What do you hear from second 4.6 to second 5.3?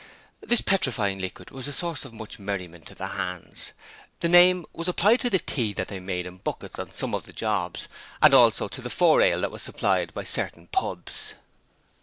was applied to